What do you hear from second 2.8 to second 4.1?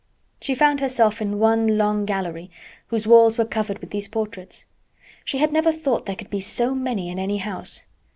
whose walls were covered with these